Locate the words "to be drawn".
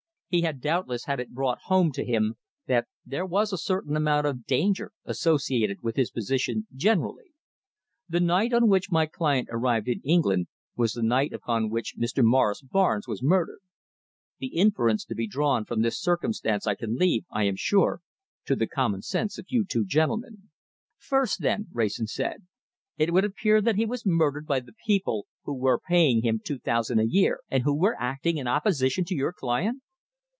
15.07-15.65